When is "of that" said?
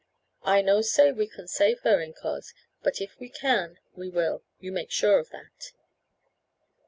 5.19-5.73